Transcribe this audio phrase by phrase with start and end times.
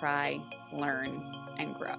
[0.00, 1.22] cry, learn,
[1.58, 1.98] and grow.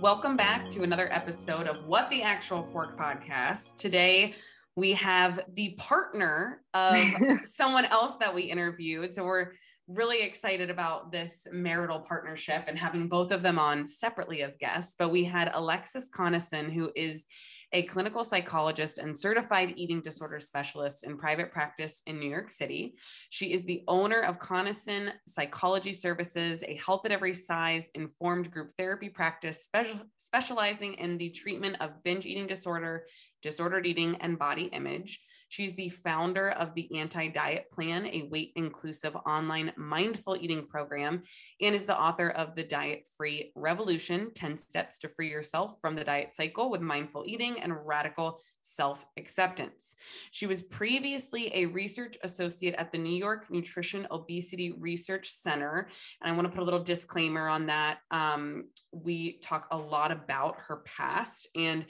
[0.00, 3.76] Welcome back to another episode of What the Actual Fork podcast.
[3.76, 4.32] Today,
[4.74, 6.96] we have the partner of
[7.44, 9.12] someone else that we interviewed.
[9.12, 9.52] So, we're
[9.86, 14.94] really excited about this marital partnership and having both of them on separately as guests.
[14.98, 17.26] But we had Alexis Conason, who is
[17.72, 22.94] a clinical psychologist and certified eating disorder specialist in private practice in New York City.
[23.28, 28.72] She is the owner of Conason Psychology Services, a health at every size informed group
[28.78, 33.06] therapy practice special, specializing in the treatment of binge eating disorder,
[33.42, 35.20] disordered eating, and body image.
[35.48, 41.22] She's the founder of the Anti Diet Plan, a weight inclusive online mindful eating program,
[41.60, 45.94] and is the author of The Diet Free Revolution 10 Steps to Free Yourself from
[45.94, 49.94] the Diet Cycle with Mindful Eating and Radical Self Acceptance.
[50.30, 55.88] She was previously a research associate at the New York Nutrition Obesity Research Center.
[56.20, 57.98] And I want to put a little disclaimer on that.
[58.10, 61.84] Um, we talk a lot about her past, and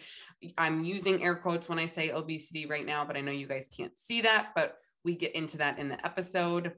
[0.59, 3.69] I'm using air quotes when I say obesity right now, but I know you guys
[3.75, 6.73] can't see that, but we get into that in the episode.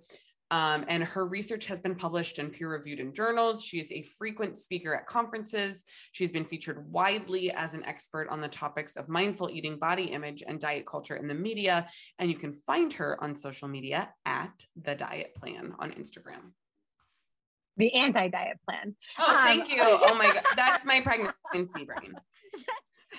[0.50, 3.62] Um, and her research has been published and peer reviewed in journals.
[3.62, 5.84] She is a frequent speaker at conferences.
[6.12, 10.42] She's been featured widely as an expert on the topics of mindful eating, body image,
[10.46, 11.86] and diet culture in the media.
[12.18, 16.52] And you can find her on social media at The Diet Plan on Instagram.
[17.76, 18.96] The anti diet plan.
[19.20, 19.78] Oh, um, thank you.
[19.80, 20.42] oh my God.
[20.56, 22.14] That's my pregnancy brain.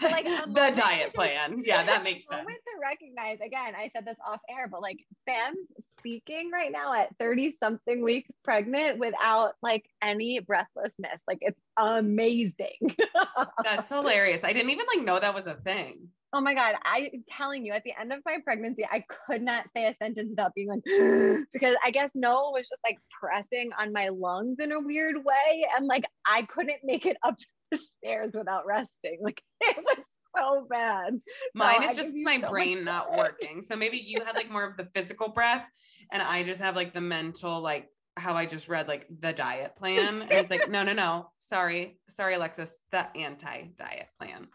[0.02, 1.64] Like the diet plan.
[1.66, 2.42] Yeah, that makes sense.
[2.42, 5.68] I wanted to recognize again, I said this off air, but like Sam's
[5.98, 11.20] speaking right now at 30 something weeks pregnant without like any breathlessness.
[11.28, 12.96] Like it's amazing.
[13.64, 14.44] That's hilarious.
[14.44, 16.10] I didn't even like know that was a thing.
[16.32, 16.76] Oh my God.
[16.86, 20.30] I'm telling you, at the end of my pregnancy, I could not say a sentence
[20.30, 20.84] without being like,
[21.54, 25.66] because I guess Noah was just like pressing on my lungs in a weird way.
[25.76, 27.36] And like, I couldn't make it up
[27.78, 29.20] stairs without resting.
[29.22, 31.20] Like it was so bad.
[31.54, 33.62] Mine so is just my so brain not working.
[33.62, 35.68] So maybe you had like more of the physical breath,
[36.12, 39.76] and I just have like the mental, like how I just read like the diet
[39.76, 40.22] plan.
[40.22, 41.32] And it's like, no, no, no.
[41.38, 42.00] Sorry.
[42.10, 44.48] Sorry, Alexis, the anti diet plan.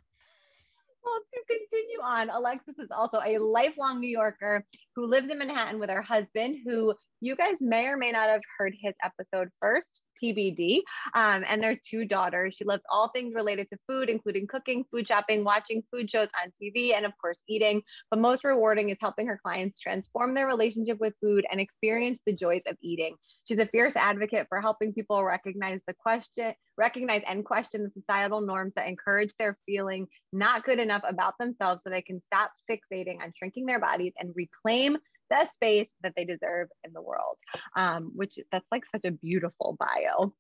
[1.05, 4.65] Well, to continue on, Alexis is also a lifelong New Yorker
[4.97, 8.43] who lives in Manhattan with her husband, who you guys may or may not have
[8.59, 10.81] heard his episode first, TBD,
[11.15, 12.55] um, and their two daughters.
[12.57, 16.53] She loves all things related to food, including cooking, food shopping, watching food shows on
[16.63, 17.83] TV, and of course, eating.
[18.11, 22.35] But most rewarding is helping her clients transform their relationship with food and experience the
[22.35, 23.17] joys of eating.
[23.47, 28.43] She's a fierce advocate for helping people recognize the question, recognize and question the societal
[28.43, 33.23] norms that encourage their feeling not good enough about themselves so they can stop fixating
[33.23, 34.99] on shrinking their bodies and reclaim
[35.35, 37.37] the space that they deserve in the world,
[37.77, 40.33] um, which that's like such a beautiful bio.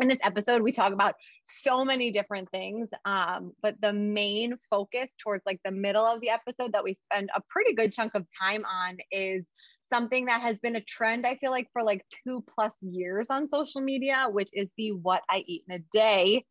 [0.00, 1.16] In this episode, we talk about
[1.48, 6.30] so many different things, um, but the main focus towards like the middle of the
[6.30, 9.44] episode that we spend a pretty good chunk of time on is
[9.90, 13.48] something that has been a trend, I feel like, for like two plus years on
[13.48, 16.44] social media, which is the what I eat in a day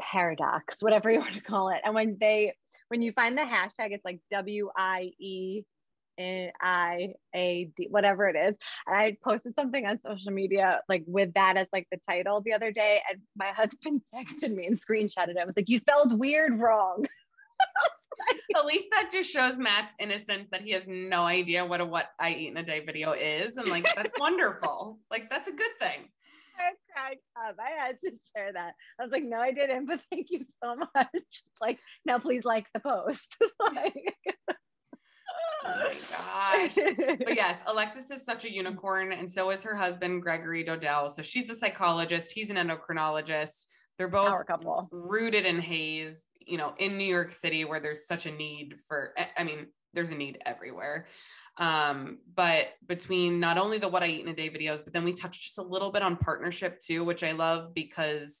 [0.00, 1.80] paradox, whatever you want to call it.
[1.84, 2.54] And when they,
[2.88, 4.70] when you find the hashtag, it's like W
[6.60, 8.56] I A D, whatever it is.
[8.86, 12.52] And I posted something on social media like with that as like the title the
[12.52, 15.38] other day, and my husband texted me and screenshotted it.
[15.40, 17.06] I was like, "You spelled weird wrong."
[18.56, 22.10] At least that just shows Matt's innocence that he has no idea what a what
[22.20, 24.98] I eat in a day video is, and like that's wonderful.
[25.10, 26.08] Like that's a good thing.
[26.58, 27.56] I cracked up.
[27.58, 28.74] I had to share that.
[28.98, 31.42] I was like, no, I didn't, but thank you so much.
[31.60, 33.36] Like, now please like the post.
[33.60, 34.14] like,
[35.64, 36.74] my gosh.
[37.18, 41.10] but yes, Alexis is such a unicorn, and so is her husband, Gregory Dodell.
[41.10, 43.64] So she's a psychologist, he's an endocrinologist.
[43.98, 44.88] They're both couple.
[44.90, 49.12] rooted in HAES, you know, in New York City where there's such a need for,
[49.36, 51.06] I mean, there's a need everywhere.
[51.58, 55.04] Um, but between not only the what I eat in a day videos, but then
[55.04, 58.40] we touched just a little bit on partnership too, which I love because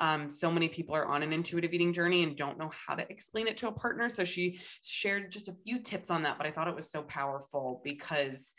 [0.00, 3.10] um, so many people are on an intuitive eating journey and don't know how to
[3.10, 4.08] explain it to a partner.
[4.08, 7.02] So she shared just a few tips on that, but I thought it was so
[7.02, 8.52] powerful because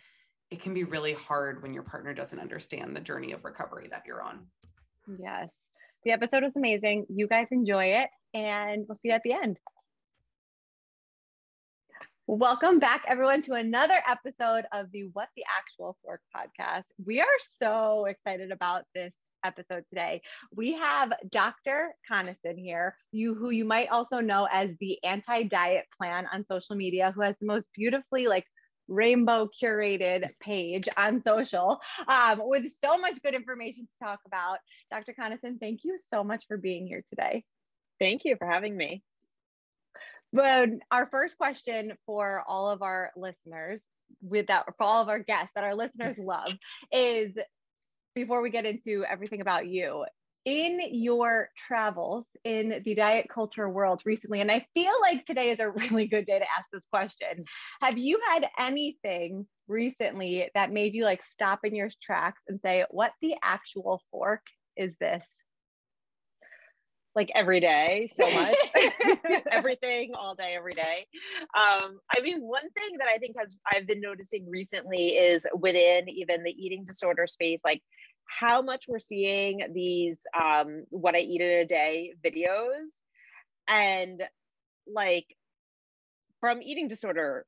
[0.51, 4.03] it can be really hard when your partner doesn't understand the journey of recovery that
[4.06, 4.47] you're on.
[5.19, 5.50] Yes.
[6.03, 7.06] The episode was amazing.
[7.09, 9.57] You guys enjoy it, and we'll see you at the end.
[12.25, 16.83] Welcome back, everyone, to another episode of the What the Actual Fork podcast.
[17.03, 19.13] We are so excited about this
[19.44, 20.21] episode today.
[20.56, 21.94] We have Dr.
[22.09, 27.12] Conason here, you who you might also know as the anti-diet plan on social media,
[27.13, 28.45] who has the most beautifully like
[28.89, 34.57] rainbow curated page on social um, with so much good information to talk about.
[34.91, 35.13] Dr.
[35.13, 37.44] Conason, thank you so much for being here today.
[38.00, 39.03] Thank you for having me.
[40.31, 43.81] But our first question for all of our listeners,
[44.21, 46.53] with that, for all of our guests that our listeners love,
[46.92, 47.33] is
[48.19, 50.06] before we get into everything about you,
[50.45, 55.60] in your travels in the diet culture world recently, and I feel like today is
[55.60, 57.45] a really good day to ask this question.
[57.81, 62.86] Have you had anything recently that made you like stop in your tracks and say,
[62.89, 64.42] what the actual fork
[64.75, 65.25] is this?
[67.16, 68.56] Like every day, so much,
[69.51, 71.06] everything all day, every day.
[71.57, 76.07] Um, I mean, one thing that I think has I've been noticing recently is within
[76.07, 77.81] even the eating disorder space, like
[78.29, 82.99] how much we're seeing these um, what I eat in a day videos
[83.67, 84.23] and
[84.87, 85.25] like
[86.39, 87.45] from eating disorder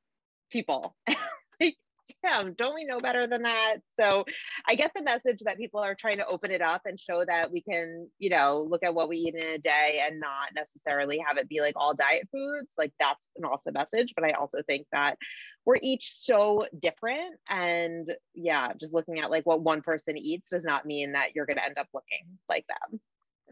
[0.50, 0.96] people.
[1.60, 1.76] like,
[2.24, 3.76] damn, don't we know better than that?
[3.94, 4.24] So
[4.68, 7.50] I get the message that people are trying to open it up and show that
[7.52, 11.22] we can, you know, look at what we eat in a day and not necessarily
[11.26, 12.74] have it be like all diet foods.
[12.78, 14.14] Like that's an awesome message.
[14.14, 15.16] But I also think that
[15.64, 20.64] we're each so different and yeah just looking at like what one person eats does
[20.64, 23.00] not mean that you're going to end up looking like them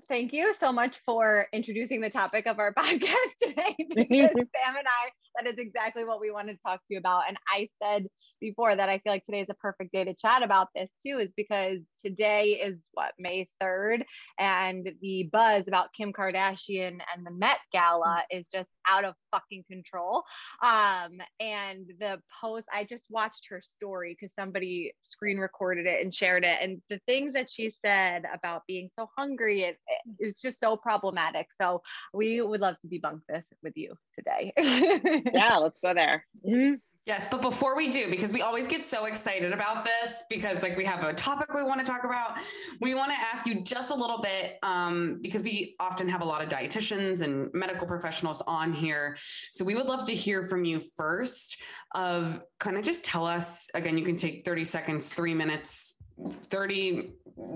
[0.08, 4.86] thank you so much for introducing the topic of our podcast today because sam and
[4.86, 8.06] i that is exactly what we wanted to talk to you about and i said
[8.40, 11.18] before that I feel like today is a perfect day to chat about this too,
[11.18, 14.02] is because today is what May 3rd,
[14.38, 18.38] and the buzz about Kim Kardashian and the Met Gala mm.
[18.38, 20.24] is just out of fucking control.
[20.62, 26.14] Um, and the post, I just watched her story because somebody screen recorded it and
[26.14, 30.34] shared it, and the things that she said about being so hungry it, it is
[30.34, 31.48] just so problematic.
[31.52, 31.82] So
[32.12, 34.52] we would love to debunk this with you today.
[35.32, 36.26] yeah, let's go there.
[36.46, 36.74] Mm-hmm.
[37.06, 40.76] Yes, but before we do, because we always get so excited about this, because like
[40.76, 42.38] we have a topic we want to talk about,
[42.80, 46.24] we want to ask you just a little bit, um, because we often have a
[46.24, 49.16] lot of dietitians and medical professionals on here.
[49.50, 51.56] So we would love to hear from you first.
[51.94, 53.98] Of kind of just tell us again.
[53.98, 55.94] You can take thirty seconds, three minutes,
[56.28, 57.12] 30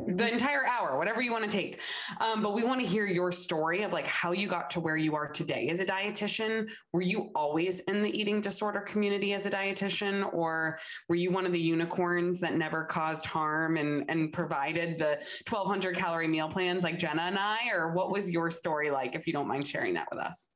[0.07, 1.81] the entire hour whatever you want to take.
[2.21, 4.97] Um, but we want to hear your story of like how you got to where
[4.97, 5.69] you are today.
[5.69, 10.79] As a dietitian were you always in the eating disorder community as a dietitian or
[11.09, 15.97] were you one of the unicorns that never caused harm and and provided the 1200
[15.97, 17.69] calorie meal plans like jenna and i?
[17.73, 20.49] Or what was your story like if you don't mind sharing that with us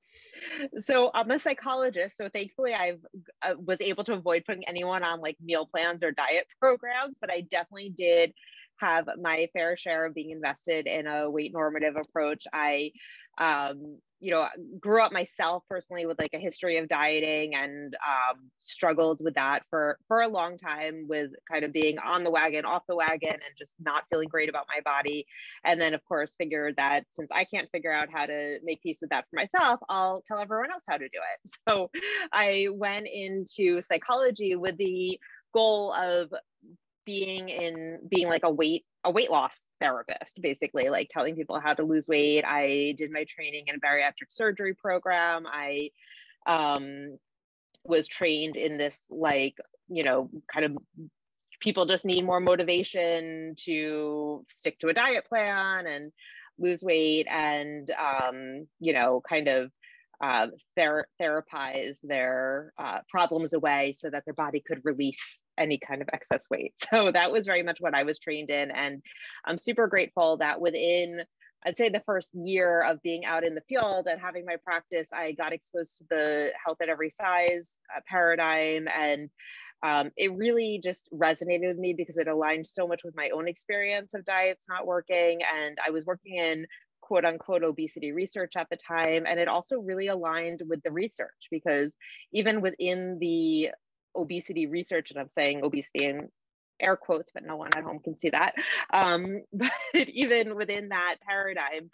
[0.77, 2.17] so I'm a psychologist.
[2.17, 2.95] So thankfully, I
[3.43, 7.33] uh, was able to avoid putting anyone on like meal plans or diet programs, but
[7.33, 8.33] I definitely did
[8.79, 12.45] have my fair share of being invested in a weight normative approach.
[12.53, 12.93] I,
[13.39, 14.49] um, you know,
[14.81, 19.63] grew up myself personally with like a history of dieting and um, struggled with that
[19.71, 23.31] for for a long time with kind of being on the wagon, off the wagon,
[23.31, 25.27] and just not feeling great about my body.
[25.65, 28.99] And then, of course, figured that since I can't figure out how to make peace
[29.01, 31.51] with that for myself, I'll tell everyone else how to do it.
[31.69, 31.91] So
[32.33, 35.21] I went into psychology with the
[35.53, 36.33] goal of
[37.05, 41.73] being in being like a weight a weight loss therapist basically like telling people how
[41.73, 42.45] to lose weight.
[42.47, 45.47] I did my training in a bariatric surgery program.
[45.47, 45.91] I
[46.47, 47.19] um,
[47.85, 49.57] was trained in this like
[49.89, 50.77] you know kind of
[51.59, 56.13] people just need more motivation to stick to a diet plan and
[56.59, 59.71] lose weight and um, you know kind of
[60.23, 66.03] uh, ther- therapize their uh, problems away so that their body could release any kind
[66.03, 66.75] of excess weight.
[66.91, 68.71] So that was very much what I was trained in.
[68.71, 69.03] And
[69.45, 71.23] I'm super grateful that within,
[71.67, 75.11] I'd say, the first year of being out in the field and having my practice,
[75.13, 78.89] I got exposed to the health at every size uh, paradigm.
[78.89, 79.29] And
[79.83, 83.49] um, it really just resonated with me because it aligned so much with my own
[83.49, 85.41] experience of diets not working.
[85.61, 86.67] And I was working in
[87.09, 89.25] quote unquote obesity research at the time.
[89.27, 91.97] And it also really aligned with the research because
[92.33, 93.71] even within the
[94.19, 96.29] obesity research, and I'm saying obesity in
[96.81, 98.55] air quotes, but no one at home can see that.
[98.93, 101.91] Um, but even within that paradigm,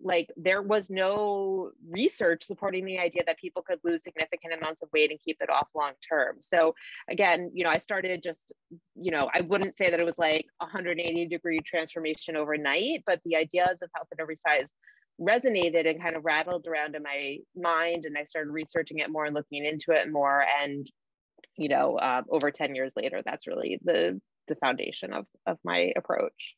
[0.00, 4.88] like there was no research supporting the idea that people could lose significant amounts of
[4.92, 6.74] weight and keep it off long term so
[7.08, 8.52] again you know i started just
[8.96, 13.36] you know i wouldn't say that it was like 180 degree transformation overnight but the
[13.36, 14.72] ideas of health at every size
[15.20, 19.26] resonated and kind of rattled around in my mind and i started researching it more
[19.26, 20.90] and looking into it more and
[21.56, 25.92] you know uh, over 10 years later that's really the the foundation of of my
[25.96, 26.54] approach.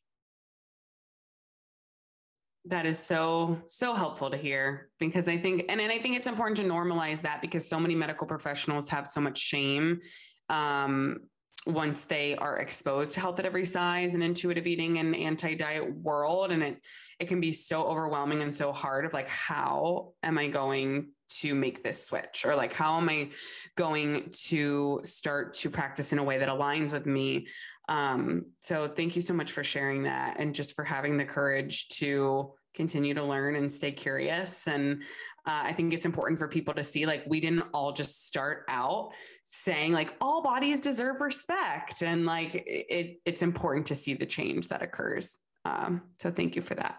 [2.64, 6.26] That is so so helpful to hear because i think and, and i think it's
[6.26, 10.00] important to normalize that because so many medical professionals have so much shame
[10.48, 11.18] um,
[11.66, 16.52] once they are exposed to health at every size and intuitive eating and anti-diet world
[16.52, 16.80] and it
[17.18, 21.54] it can be so overwhelming and so hard of like how am i going to
[21.54, 22.44] make this switch?
[22.46, 23.30] Or like how am i
[23.76, 27.46] going to start to practice in a way that aligns with me?
[27.88, 31.88] Um, so thank you so much for sharing that and just for having the courage
[31.88, 34.68] to continue to learn and stay curious.
[34.68, 35.02] And
[35.46, 38.64] uh, i think it's important for people to see like we didn't all just start
[38.68, 39.12] out
[39.48, 42.02] saying like all bodies deserve respect.
[42.02, 45.38] And like it, it's important to see the change that occurs.
[45.64, 46.98] Um, so thank you for that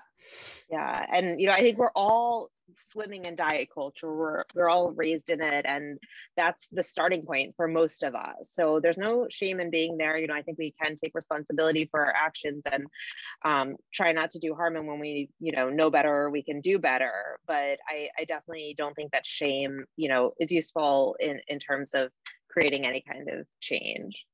[0.70, 4.14] yeah and you know i think we're all swimming in diet culture.
[4.14, 5.98] We're, we're all raised in it and
[6.36, 8.52] that's the starting point for most of us.
[8.52, 10.18] So there's no shame in being there.
[10.18, 12.86] You know i think we can take responsibility for our actions and
[13.46, 16.62] um, try not to do harm and when we you know know better we can
[16.62, 17.40] do better.
[17.48, 21.94] But i i definitely don't think that shame you know is useful in in terms
[21.94, 22.12] of
[22.50, 24.26] creating any kind of change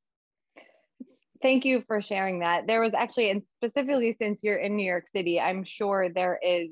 [1.44, 2.66] thank you for sharing that.
[2.66, 6.70] There was actually, and specifically since you're in New York City, I'm sure there is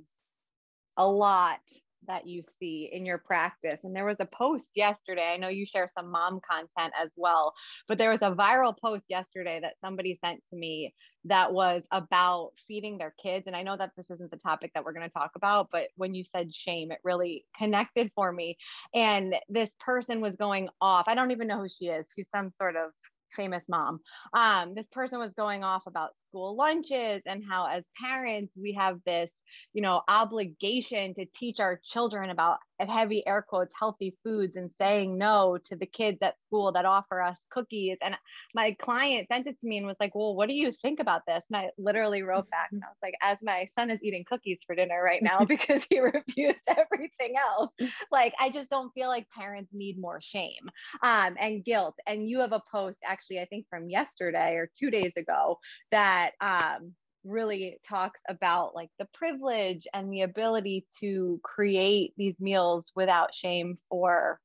[0.98, 1.60] a lot
[2.08, 3.80] that you see in your practice.
[3.84, 5.32] And there was a post yesterday.
[5.32, 7.54] I know you share some mom content as well,
[7.88, 12.52] but there was a viral post yesterday that somebody sent to me that was about
[12.68, 13.46] feeding their kids.
[13.46, 15.90] And I know that this isn't the topic that we're going to talk about, but
[15.96, 18.58] when you said shame, it really connected for me.
[18.96, 21.06] And this person was going off.
[21.08, 22.08] I don't even know who she is.
[22.16, 22.92] She's some sort of
[23.36, 24.00] famous mom.
[24.34, 29.00] Um, this person was going off about school lunches and how as parents we have
[29.06, 29.30] this
[29.74, 32.58] you know obligation to teach our children about
[32.88, 37.22] heavy air quotes healthy foods and saying no to the kids at school that offer
[37.22, 37.98] us cookies.
[38.02, 38.16] And
[38.56, 41.22] my client sent it to me and was like well what do you think about
[41.28, 41.44] this?
[41.50, 44.60] And i literally wrote back and i was like as my son is eating cookies
[44.66, 47.72] for dinner right now because he refused everything else.
[48.12, 50.70] Like i just don't feel like parents need more shame
[51.04, 51.96] um, and guilt.
[52.08, 55.60] And you have a post actually i think from yesterday or two days ago
[55.92, 62.36] that that um, really talks about like the privilege and the ability to create these
[62.40, 64.40] meals without shame for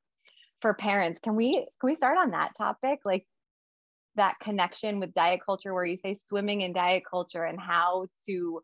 [0.61, 1.19] for parents.
[1.23, 2.99] Can we can we start on that topic?
[3.05, 3.25] Like
[4.15, 8.61] that connection with diet culture where you say swimming in diet culture and how to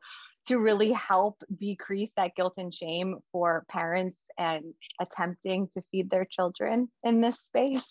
[0.47, 6.25] to really help decrease that guilt and shame for parents and attempting to feed their
[6.25, 7.85] children in this space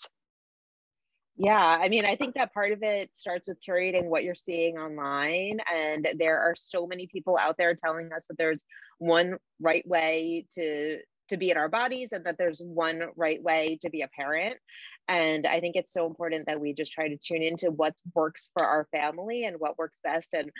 [1.37, 4.79] yeah, I mean, I think that part of it starts with curating what you're seeing
[4.79, 5.61] online.
[5.75, 8.65] And there are so many people out there telling us that there's
[8.99, 10.99] one right way to
[11.29, 14.57] to be in our bodies and that there's one right way to be a parent.
[15.09, 18.51] And I think it's so important that we just try to tune into what works
[18.57, 20.35] for our family and what works best.
[20.35, 20.51] And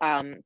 [0.00, 0.36] um,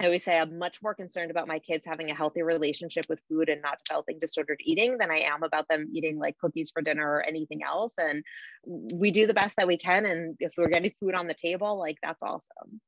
[0.00, 3.20] I always say I'm much more concerned about my kids having a healthy relationship with
[3.28, 6.80] food and not developing disordered eating than I am about them eating like cookies for
[6.80, 7.92] dinner or anything else.
[7.98, 8.24] And
[8.64, 10.06] we do the best that we can.
[10.06, 12.80] And if we're getting food on the table, like that's awesome.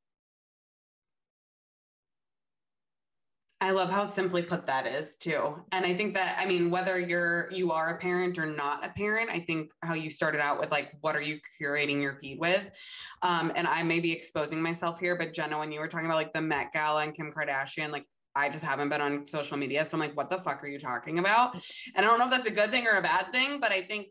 [3.63, 5.55] I love how simply put that is too.
[5.71, 8.89] And I think that I mean whether you're you are a parent or not a
[8.89, 12.41] parent, I think how you started out with like what are you curating your feed
[12.41, 12.77] with?
[13.23, 16.17] Um, and I may be exposing myself here, but Jenna, when you were talking about
[16.17, 18.05] like the Met Gala and Kim Kardashian, like
[18.35, 19.85] I just haven't been on social media.
[19.85, 21.55] So I'm like, what the fuck are you talking about?
[21.95, 23.83] And I don't know if that's a good thing or a bad thing, but I
[23.83, 24.09] think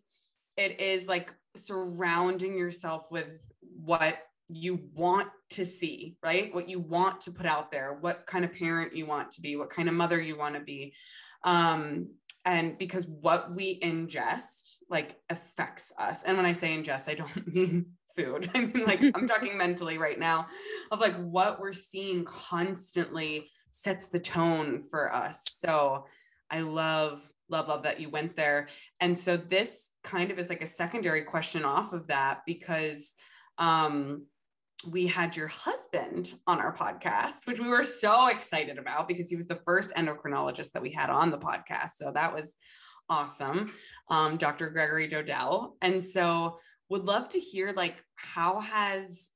[0.56, 3.52] it is like surrounding yourself with
[3.84, 4.18] what
[4.54, 6.54] you want to see, right?
[6.54, 9.56] What you want to put out there, what kind of parent you want to be,
[9.56, 10.94] what kind of mother you want to be.
[11.44, 12.10] Um,
[12.46, 16.24] and because what we ingest like affects us.
[16.24, 18.50] And when I say ingest, I don't mean food.
[18.54, 20.48] I mean, like, I'm talking mentally right now
[20.92, 25.44] of like what we're seeing constantly sets the tone for us.
[25.54, 26.06] So
[26.50, 28.68] I love, love, love that you went there.
[29.00, 33.14] And so this kind of is like a secondary question off of that because
[33.58, 34.24] um
[34.86, 39.36] we had your husband on our podcast, which we were so excited about because he
[39.36, 41.92] was the first endocrinologist that we had on the podcast.
[41.98, 42.56] So that was
[43.10, 43.72] awesome,
[44.10, 44.70] um, Dr.
[44.70, 45.74] Gregory Dodell.
[45.82, 46.60] And so
[46.90, 49.30] would love to hear like how has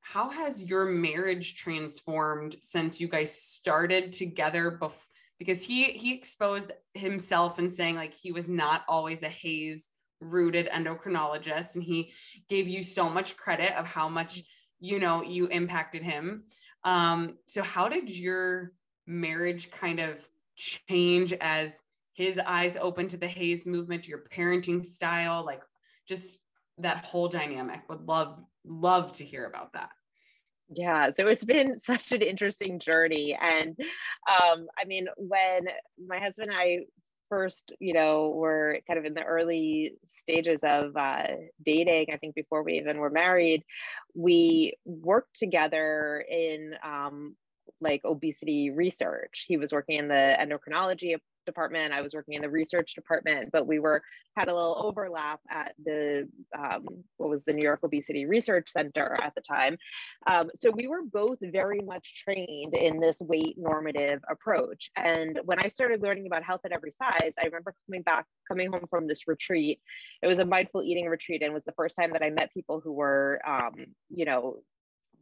[0.00, 5.06] how has your marriage transformed since you guys started together bef-
[5.38, 9.88] because he he exposed himself and saying like he was not always a HAES
[10.20, 12.12] rooted endocrinologist and he
[12.48, 14.42] gave you so much credit of how much
[14.84, 16.44] you know you impacted him.
[16.84, 18.72] Um so how did your
[19.06, 25.44] marriage kind of change as his eyes open to the HAES movement your parenting style
[25.44, 25.62] like
[26.06, 26.38] just
[26.78, 27.80] that whole dynamic?
[27.88, 29.90] Would love love to hear about that.
[30.68, 33.36] Yeah so it's been such an interesting journey.
[33.40, 33.74] And
[34.28, 35.66] um i mean when
[36.06, 36.80] my husband and i
[37.28, 41.26] first you know were kind of in the early stages of uh,
[41.64, 43.64] dating i think before we even were married
[44.14, 47.34] we worked together in um,
[47.80, 51.92] like obesity research he was working in the endocrinology department.
[51.92, 54.02] I was working in the research department, but we were
[54.36, 56.28] had a little overlap at the
[56.58, 59.76] um, what was the New York Obesity Research Center at the time.
[60.26, 64.90] Um, so we were both very much trained in this weight normative approach.
[64.96, 68.70] And when I started learning about health at every size, I remember coming back, coming
[68.70, 69.80] home from this retreat.
[70.22, 72.80] It was a mindful eating retreat, and was the first time that I met people
[72.82, 73.74] who were, um,
[74.10, 74.60] you know,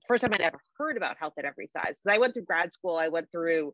[0.07, 1.99] first time I'd ever heard about health at every size.
[1.99, 3.73] Because I went through grad school, I went through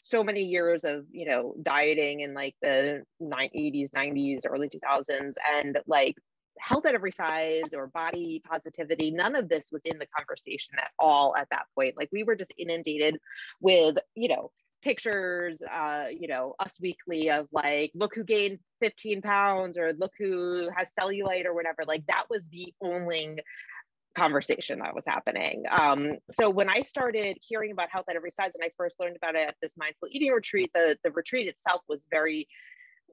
[0.00, 5.78] so many years of you know dieting in like the 80s 90s early 2000s and
[5.86, 6.16] like
[6.60, 10.90] health at every size or body positivity none of this was in the conversation at
[10.98, 13.18] all at that point like we were just inundated
[13.60, 14.50] with you know
[14.82, 20.12] pictures uh you know us weekly of like look who gained 15 pounds or look
[20.18, 23.38] who has cellulite or whatever like that was the only
[24.14, 25.64] conversation that was happening.
[25.70, 29.16] Um, so when I started hearing about health at every size, and I first learned
[29.16, 32.48] about it at this mindful eating retreat, the, the retreat itself was very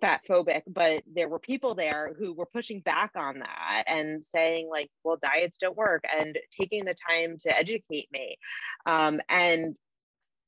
[0.02, 4.68] fat phobic, but there were people there who were pushing back on that and saying
[4.70, 8.38] like, well, diets don't work and taking the time to educate me.
[8.86, 9.76] Um, and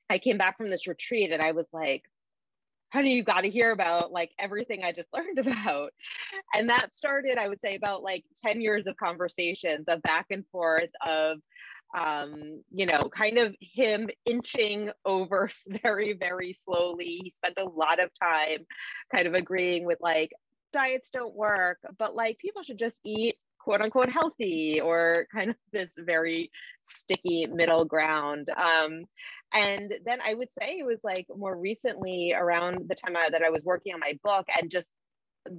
[0.09, 2.03] I came back from this retreat and I was like,
[2.97, 5.93] honey, you got to hear about like everything I just learned about.
[6.55, 10.43] And that started, I would say, about like 10 years of conversations of back and
[10.51, 11.37] forth of,
[11.95, 15.51] um, you know, kind of him inching over
[15.83, 17.19] very, very slowly.
[17.21, 18.65] He spent a lot of time
[19.13, 20.31] kind of agreeing with like,
[20.73, 23.35] diets don't work, but like people should just eat
[23.67, 26.49] quote unquote healthy or kind of this very
[26.83, 28.49] sticky middle ground.
[28.49, 29.03] Um,
[29.53, 33.43] and then I would say it was like more recently around the time I, that
[33.43, 34.93] I was working on my book and just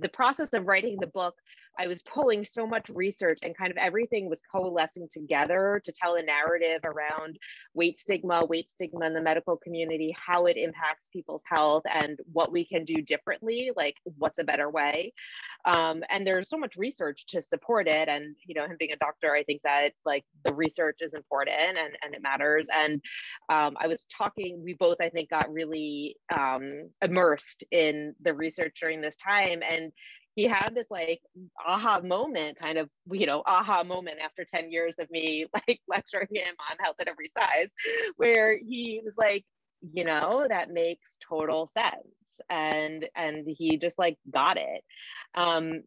[0.01, 1.35] the process of writing the book,
[1.79, 6.17] I was pulling so much research and kind of everything was coalescing together to tell
[6.17, 7.39] a narrative around
[7.75, 12.53] weight stigma, weight stigma in the medical community, how it impacts people's health, and what
[12.53, 15.13] we can do differently, like what's a better way.
[15.65, 18.09] Um, and there's so much research to support it.
[18.09, 21.57] And, you know, him being a doctor, I think that like the research is important
[21.59, 22.69] and, and it matters.
[22.73, 23.01] And
[23.49, 28.79] um, I was talking, we both, I think, got really um, immersed in the research
[28.81, 29.63] during this time.
[29.69, 29.93] And
[30.39, 31.21] he had this like
[31.67, 36.29] aha moment kind of you know aha moment after 10 years of me like lecturing
[36.31, 37.73] him on health at every size
[38.17, 39.45] where he was like
[39.93, 44.85] you know that makes total sense and and he just like got it
[45.35, 45.83] um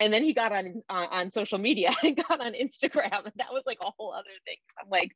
[0.00, 3.52] and then he got on uh, on social media and got on Instagram, and that
[3.52, 4.54] was like a whole other thing.
[4.80, 5.10] I'm like,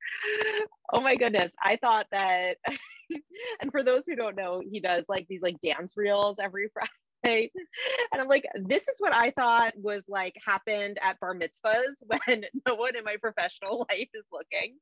[0.92, 1.53] oh my goodness!
[1.62, 2.57] I thought that,
[3.61, 6.90] and for those who don't know, he does like these like dance reels every Friday
[7.24, 7.50] right?
[8.12, 12.44] And I'm like, this is what I thought was like happened at bar mitzvahs when
[12.66, 14.76] no one in my professional life is looking.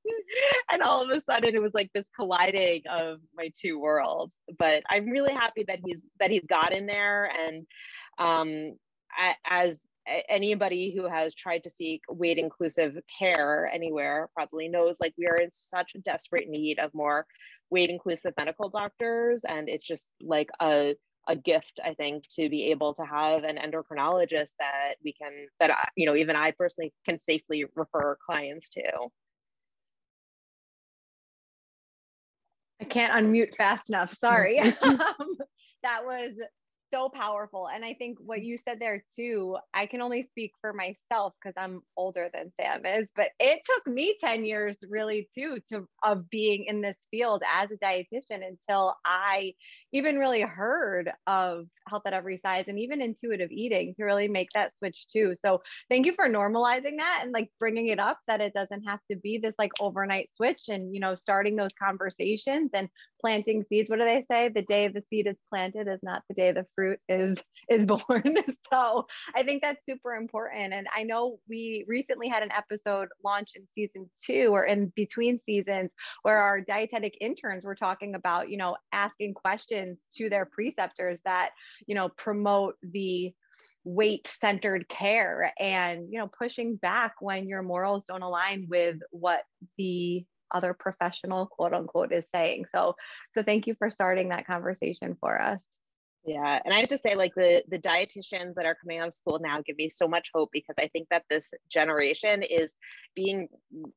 [0.73, 4.39] And all of a sudden it was like this colliding of my two worlds.
[4.59, 7.31] But I'm really happy that he's that he's got in there.
[7.47, 7.67] And
[8.19, 8.77] um
[9.45, 9.87] as
[10.29, 15.37] anybody who has tried to seek weight inclusive care anywhere probably knows like we are
[15.37, 17.27] in such a desperate need of more
[17.71, 20.95] weight inclusive medical doctors and it's just like a
[21.29, 25.71] a gift i think to be able to have an endocrinologist that we can that
[25.71, 28.83] I, you know even i personally can safely refer clients to.
[32.81, 34.15] I can't unmute fast enough.
[34.15, 34.59] Sorry.
[34.83, 35.37] Um,
[35.83, 36.33] that was
[36.93, 37.69] so powerful.
[37.69, 41.55] And I think what you said there too, I can only speak for myself because
[41.57, 46.29] I'm older than Sam is, but it took me 10 years really too to of
[46.31, 49.55] being in this field as a dietitian until I
[49.93, 54.51] even really heard of health at every size and even intuitive eating to really make
[54.55, 55.37] that switch too.
[55.45, 59.01] So thank you for normalizing that and like bringing it up that it doesn't have
[59.11, 62.89] to be this like overnight switch and you know starting those conversations and
[63.21, 63.91] planting seeds.
[63.91, 64.49] What do they say?
[64.49, 68.37] The day the seed is planted is not the day the fruit is is born.
[68.73, 70.73] so I think that's super important.
[70.73, 75.39] And I know we recently had an episode launch in season two or in between
[75.39, 75.91] seasons
[76.23, 81.51] where our dietetic interns were talking about, you know, asking questions to their preceptors that,
[81.87, 83.33] you know, promote the
[83.85, 89.41] weight centered care and you know pushing back when your morals don't align with what
[89.79, 92.67] the other professional quote unquote is saying.
[92.75, 92.97] So
[93.35, 95.61] so thank you for starting that conversation for us
[96.27, 99.15] yeah, and I have to say, like the the dietitians that are coming out of
[99.15, 102.75] school now give me so much hope because I think that this generation is
[103.15, 103.49] being,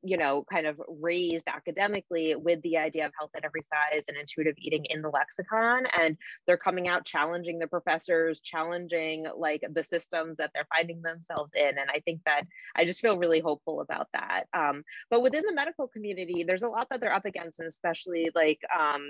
[0.03, 4.15] you know, kind of raised academically with the idea of health at every size and
[4.17, 6.15] intuitive eating in the lexicon, and
[6.47, 11.77] they're coming out challenging the professors, challenging like the systems that they're finding themselves in,
[11.77, 12.43] and I think that
[12.77, 14.45] I just feel really hopeful about that.
[14.53, 18.29] Um, but within the medical community, there's a lot that they're up against, and especially
[18.33, 19.03] like um,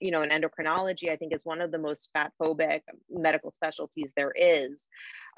[0.00, 2.55] you know, in endocrinology, I think is one of the most fat phobic
[3.10, 4.88] medical specialties there is.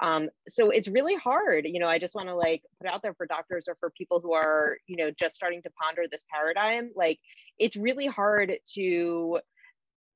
[0.01, 1.65] Um, so it's really hard.
[1.67, 4.19] You know, I just want to like put out there for doctors or for people
[4.19, 6.91] who are, you know, just starting to ponder this paradigm.
[6.95, 7.19] Like,
[7.57, 9.39] it's really hard to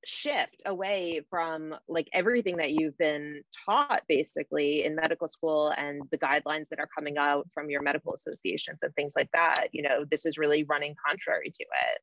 [0.05, 6.17] shift away from like everything that you've been taught basically in medical school and the
[6.17, 10.03] guidelines that are coming out from your medical associations and things like that you know
[10.11, 12.01] this is really running contrary to it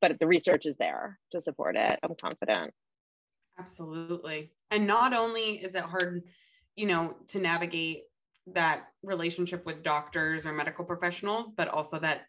[0.00, 1.98] but the research is there to support it.
[2.02, 2.72] I'm confident.
[3.58, 4.52] Absolutely.
[4.70, 6.22] And not only is it hard,
[6.74, 8.04] you know, to navigate
[8.48, 12.26] that relationship with doctors or medical professionals, but also that,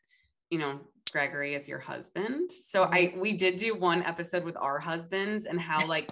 [0.50, 0.80] you know,
[1.12, 2.52] Gregory is your husband.
[2.62, 3.20] So I mm-hmm.
[3.20, 6.12] we did do one episode with our husbands and how like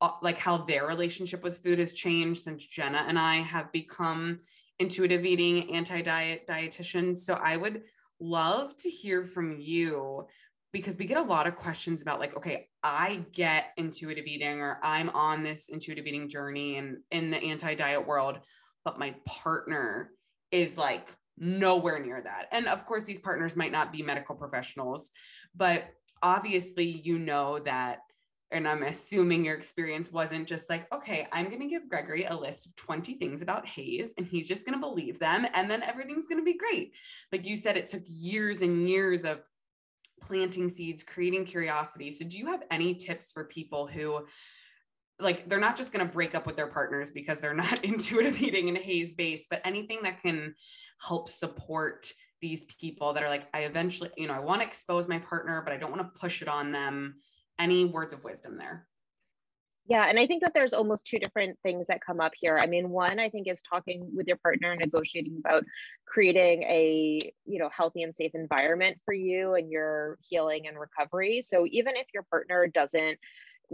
[0.00, 4.38] uh, like how their relationship with food has changed since Jenna and I have become
[4.78, 7.18] intuitive eating anti-diet dietitians.
[7.18, 7.82] So I would
[8.20, 10.26] love to hear from you
[10.72, 14.78] because we get a lot of questions about like okay i get intuitive eating or
[14.82, 18.38] i'm on this intuitive eating journey and in the anti-diet world
[18.84, 20.10] but my partner
[20.50, 21.08] is like
[21.38, 22.46] nowhere near that.
[22.52, 25.10] And of course these partners might not be medical professionals
[25.56, 25.88] but
[26.22, 27.98] obviously you know that
[28.52, 32.36] and i'm assuming your experience wasn't just like okay i'm going to give gregory a
[32.36, 35.82] list of 20 things about HAES and he's just going to believe them and then
[35.82, 36.94] everything's going to be great.
[37.32, 39.40] Like you said it took years and years of
[40.26, 42.10] planting seeds, creating curiosity.
[42.10, 44.26] So, do you have any tips for people who
[45.18, 48.40] like they're not just going to break up with their partners because they're not intuitive
[48.40, 50.54] eating and HAES based, but anything that can
[51.06, 55.08] help support these people that are like, I eventually, you know, I want to expose
[55.08, 57.14] my partner, but I don't want to push it on them.
[57.58, 58.88] Any words of wisdom there?
[59.86, 62.56] Yeah, and I think that there's almost two different things that come up here.
[62.56, 65.64] I mean, one I think is talking with your partner, and negotiating about
[66.06, 71.42] creating a you know healthy and safe environment for you and your healing and recovery.
[71.42, 73.18] So even if your partner doesn't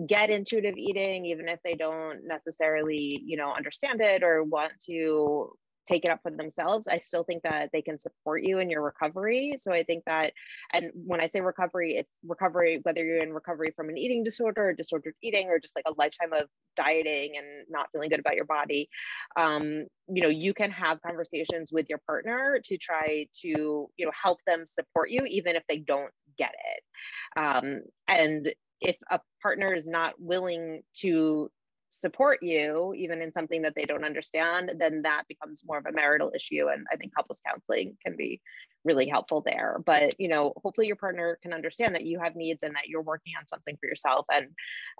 [0.06, 5.50] get intuitive eating even if they don't necessarily you know understand it or want to
[5.88, 8.82] take it up for themselves, I still think that they can support you in your
[8.82, 9.54] recovery.
[9.58, 10.32] So I think that,
[10.72, 14.68] and when I say recovery, it's recovery, whether you're in recovery from an eating disorder
[14.68, 18.36] or disordered eating or just like a lifetime of dieting and not feeling good about
[18.36, 18.88] your body.
[19.36, 24.12] Um, you know, you can have conversations with your partner to try to, you know,
[24.14, 27.40] help them support you, even if they don't get it.
[27.40, 31.50] Um, and if a partner is not willing to
[31.90, 35.92] support you even in something that they don't understand then that becomes more of a
[35.92, 38.40] marital issue and i think couples counseling can be
[38.84, 39.78] really helpful there.
[39.84, 43.02] But you know hopefully your partner can understand that you have needs and that you're
[43.02, 44.48] working on something for yourself and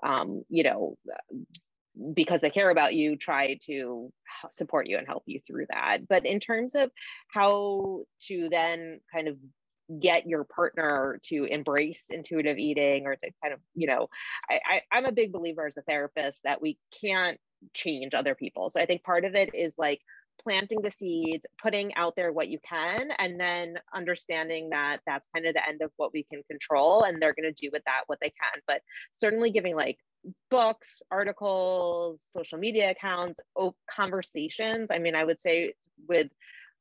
[0.03, 0.97] um, you know
[2.13, 4.11] because they care about you try to
[4.51, 6.07] support you and help you through that.
[6.07, 6.91] But in terms of
[7.33, 9.35] how to then kind of
[9.99, 14.07] get your partner to embrace intuitive eating or to kind of you know
[14.49, 17.39] I, I am a big believer as a therapist that we can't
[17.73, 18.69] change other people.
[18.69, 20.01] So i think part of it is like
[20.41, 25.45] planting the seeds putting out there what you can and then understanding that that's kind
[25.45, 28.03] of the end of what we can control and they're going to do with that
[28.07, 28.61] what they can.
[28.65, 29.97] But certainly giving like
[30.49, 33.39] books articles social media accounts
[33.89, 35.73] conversations i mean i would say
[36.09, 36.27] with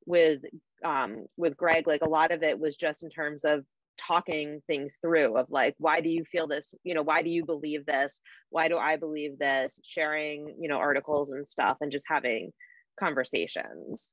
[0.06, 0.40] with
[0.84, 3.64] um, with Greg, like a lot of it was just in terms of
[3.98, 7.44] talking things through of like why do you feel this you know why do you
[7.44, 8.22] believe this?
[8.50, 9.80] Why do i believe this?
[9.84, 12.52] Sharing you know articles and stuff and just having
[12.98, 14.12] conversations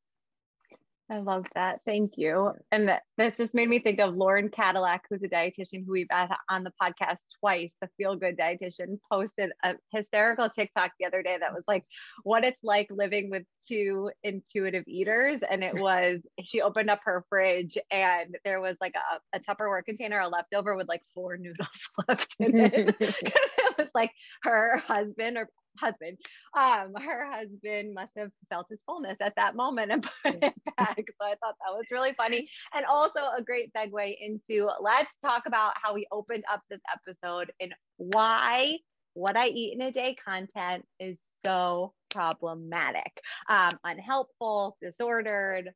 [1.10, 1.82] I love that.
[1.86, 2.54] Thank you.
[2.72, 6.08] And that, that's just made me think of Lauren Cadillac, who's a dietitian who we've
[6.10, 7.74] had on the podcast twice.
[7.80, 11.86] The feel good dietitian posted a hysterical TikTok the other day that was like,
[12.24, 15.42] what it's like living with two intuitive eaters.
[15.48, 19.86] And it was, she opened up her fridge and there was like a, a Tupperware
[19.86, 21.68] container, a leftover with like four noodles
[22.08, 22.96] left in it.
[23.06, 26.18] Because it was like her husband or husband.
[26.58, 30.98] Um, her husband must have felt his fullness at that moment and put it back.
[30.98, 32.50] So I thought that was really funny.
[32.74, 37.52] And also a great segue into let's talk about how we opened up this episode
[37.60, 38.78] and why
[39.14, 45.72] what I eat in a day content is so problematic, um, unhelpful, disordered.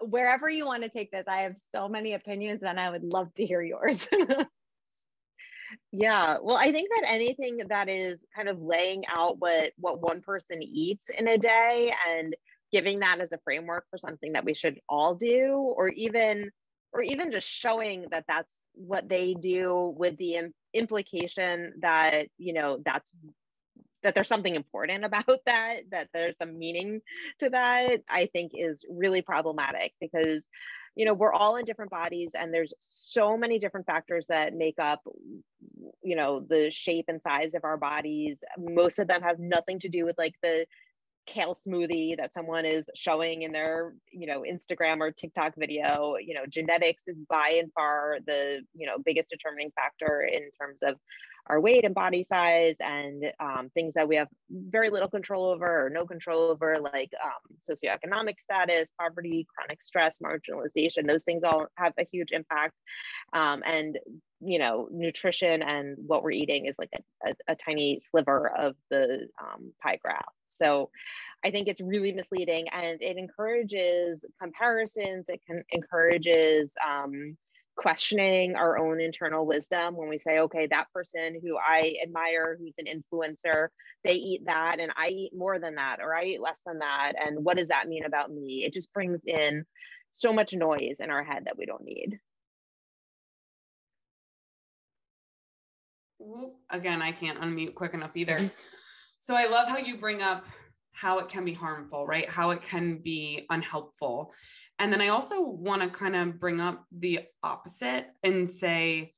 [0.00, 3.32] Wherever you want to take this, I have so many opinions and I would love
[3.34, 4.06] to hear yours.
[5.92, 10.20] Yeah, well, I think that anything that is kind of laying out what what one
[10.22, 12.34] person eats in a day and
[12.72, 16.50] giving that as a framework for something that we should all do or even
[16.92, 22.52] or even just showing that that's what they do with the Im- implication that, you
[22.52, 23.12] know, that's
[24.02, 27.00] that there's something important about that, that there's some meaning
[27.40, 30.46] to that, I think is really problematic because
[30.96, 34.78] you know we're all in different bodies and there's so many different factors that make
[34.78, 35.00] up
[36.02, 38.42] you know the shape and size of our bodies.
[38.58, 40.66] Most of them have nothing to do with like the
[41.26, 46.16] kale smoothie that someone is showing in their you know instagram or tiktok video.
[46.20, 50.82] You know genetics is by and far the you know biggest determining factor in terms
[50.82, 50.96] of
[51.50, 55.86] our weight and body size and um, things that we have very little control over
[55.86, 61.66] or no control over like um, socioeconomic status poverty chronic stress marginalization those things all
[61.74, 62.74] have a huge impact
[63.32, 63.98] um, and
[64.40, 68.76] you know nutrition and what we're eating is like a, a, a tiny sliver of
[68.88, 70.88] the um, pie graph so
[71.44, 75.30] I think it's really misleading and it encourages comparisons.
[75.30, 77.36] It can encourages um,
[77.80, 82.74] questioning our own internal wisdom when we say, okay, that person who I admire, who's
[82.76, 83.68] an influencer,
[84.04, 87.14] they eat that and I eat more than that, or I eat less than that.
[87.18, 88.64] And what does that mean about me?
[88.66, 89.64] It just brings in
[90.10, 92.18] so much noise in our head that we don't need.
[96.68, 98.36] Again, I can't unmute quick enough either.
[98.36, 98.48] Mm-hmm.
[99.20, 100.44] So I love how you bring up
[101.00, 102.30] how it can be harmful, right?
[102.30, 104.34] How it can be unhelpful.
[104.78, 109.14] And then I also want to kind of bring up the opposite and say,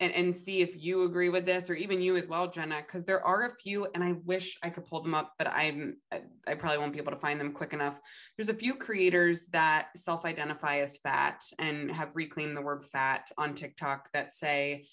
[0.00, 3.04] and, and see if you agree with this or even you as well, Jenna, because
[3.04, 6.54] there are a few, and I wish I could pull them up, but I'm I
[6.54, 8.00] probably won't be able to find them quick enough.
[8.36, 13.54] There's a few creators that self-identify as fat and have reclaimed the word fat on
[13.54, 14.86] TikTok that say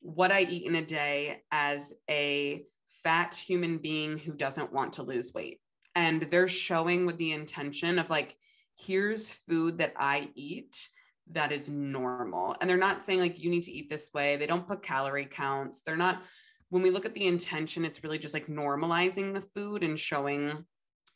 [0.00, 2.62] what I eat in a day as a
[3.02, 5.58] fat human being who doesn't want to lose weight.
[5.94, 8.36] And they're showing with the intention of like,
[8.78, 10.76] here's food that I eat
[11.30, 12.56] that is normal.
[12.60, 14.36] And they're not saying like, you need to eat this way.
[14.36, 15.82] They don't put calorie counts.
[15.82, 16.22] They're not,
[16.70, 20.64] when we look at the intention, it's really just like normalizing the food and showing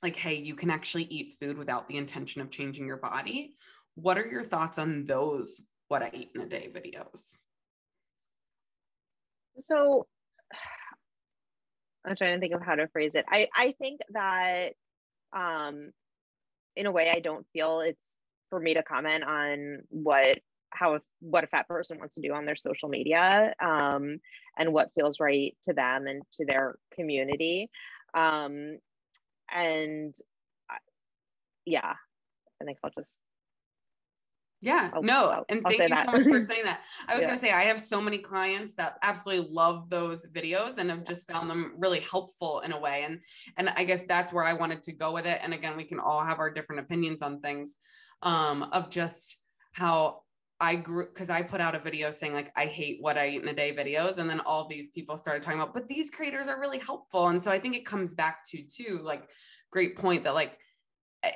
[0.02, 3.54] like, hey, you can actually eat food without the intention of changing your body.
[3.94, 7.38] What are your thoughts on those what I eat in a day videos?
[9.58, 10.06] So
[12.06, 13.24] I'm trying to think of how to phrase it.
[13.28, 14.74] I, I think that
[15.32, 15.90] um,
[16.76, 18.18] in a way I don't feel it's
[18.50, 20.38] for me to comment on what
[20.70, 24.18] how what a fat person wants to do on their social media um,
[24.58, 27.70] and what feels right to them and to their community.
[28.14, 28.78] Um,
[29.52, 30.14] and
[30.70, 30.78] uh,
[31.64, 31.94] yeah,
[32.60, 33.18] I think I'll just
[34.62, 35.26] yeah, I'll, no.
[35.26, 36.06] I'll, and thank you that.
[36.06, 36.80] so much for saying that.
[37.08, 37.26] I was yeah.
[37.28, 41.04] going to say, I have so many clients that absolutely love those videos and have
[41.04, 43.04] just found them really helpful in a way.
[43.04, 43.20] And,
[43.56, 45.40] and I guess that's where I wanted to go with it.
[45.42, 47.76] And again, we can all have our different opinions on things
[48.22, 49.38] um, of just
[49.72, 50.22] how
[50.58, 53.42] I grew because I put out a video saying like I hate what I eat
[53.42, 56.48] in a day videos, and then all these people started talking about, but these creators
[56.48, 59.28] are really helpful, and so I think it comes back to too like
[59.70, 60.58] great point that like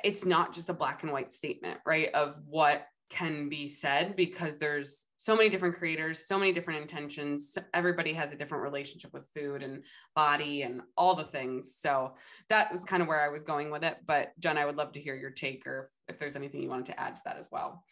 [0.03, 2.09] it's not just a black and white statement, right?
[2.13, 7.57] Of what can be said because there's so many different creators, so many different intentions.
[7.73, 9.83] Everybody has a different relationship with food and
[10.15, 11.75] body and all the things.
[11.75, 12.15] So
[12.49, 13.97] that is kind of where I was going with it.
[14.05, 16.87] But Jen, I would love to hear your take or if there's anything you wanted
[16.87, 17.83] to add to that as well.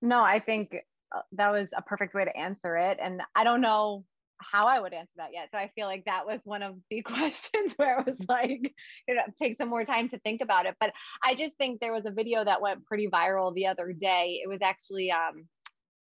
[0.00, 0.74] No, I think
[1.14, 2.98] uh, that was a perfect way to answer it.
[3.00, 4.04] And I don't know
[4.38, 5.48] how I would answer that yet.
[5.52, 8.74] So I feel like that was one of the questions where it was like,
[9.08, 10.74] you know, take some more time to think about it.
[10.80, 10.92] But
[11.22, 14.40] I just think there was a video that went pretty viral the other day.
[14.42, 15.46] It was actually um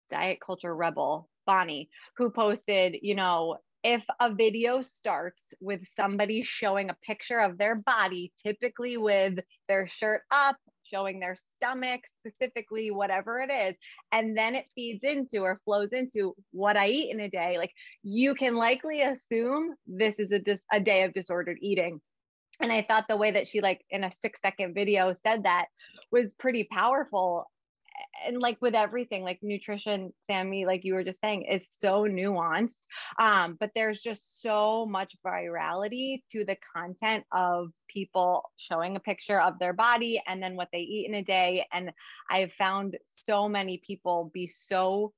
[0.10, 6.90] diet culture rebel, Bonnie, who posted, you know, if a video starts with somebody showing
[6.90, 10.58] a picture of their body, typically with their shirt up,
[10.92, 13.76] showing their stomach, specifically, whatever it is,
[14.12, 17.72] and then it feeds into or flows into what I eat in a day, like
[18.04, 22.00] you can likely assume this is a, dis- a day of disordered eating.
[22.60, 25.66] And I thought the way that she, like, in a six second video said that
[26.12, 27.46] was pretty powerful
[28.26, 32.86] and like with everything like nutrition sammy like you were just saying is so nuanced
[33.20, 39.40] um but there's just so much virality to the content of people showing a picture
[39.40, 41.92] of their body and then what they eat in a day and
[42.30, 45.14] i've found so many people be so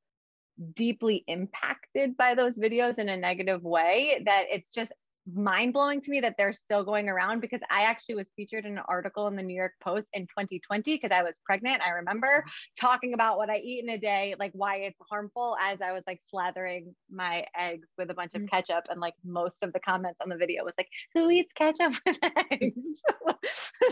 [0.74, 4.92] deeply impacted by those videos in a negative way that it's just
[5.34, 8.78] mind blowing to me that they're still going around because I actually was featured in
[8.78, 11.82] an article in the New York Post in 2020 because I was pregnant.
[11.86, 12.46] I remember
[12.80, 16.04] talking about what I eat in a day, like why it's harmful, as I was
[16.08, 18.50] like slathering my eggs with a bunch of mm.
[18.50, 18.86] ketchup.
[18.90, 22.18] And like most of the comments on the video was like, who eats ketchup with
[22.52, 23.02] eggs?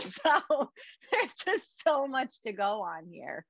[0.00, 0.70] so
[1.12, 3.44] there's just so much to go on here.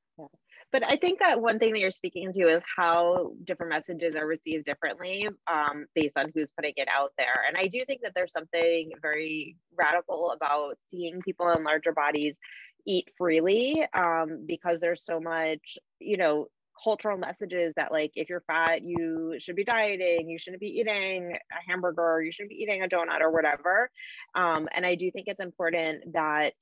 [0.70, 4.26] But I think that one thing that you're speaking to is how different messages are
[4.26, 7.44] received differently um, based on who's putting it out there.
[7.48, 12.38] And I do think that there's something very radical about seeing people in larger bodies
[12.86, 16.48] eat freely um, because there's so much, you know,
[16.82, 21.32] cultural messages that like if you're fat you should be dieting you shouldn't be eating
[21.32, 23.90] a hamburger you shouldn't be eating a donut or whatever
[24.36, 26.52] um, and i do think it's important that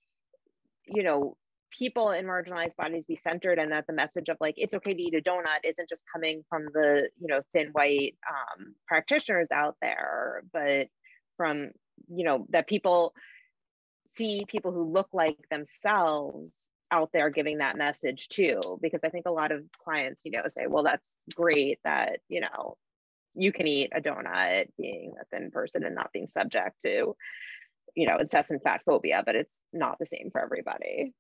[0.86, 1.36] you know
[1.70, 5.02] people in marginalized bodies be centered and that the message of like it's okay to
[5.02, 9.76] eat a donut isn't just coming from the you know thin white um, practitioners out
[9.80, 10.88] there but
[11.36, 11.70] from
[12.08, 13.14] you know that people
[14.16, 19.26] see people who look like themselves out there giving that message too because i think
[19.26, 22.76] a lot of clients you know say well that's great that you know
[23.34, 27.14] you can eat a donut being a thin person and not being subject to
[27.94, 31.12] you know incessant fat phobia but it's not the same for everybody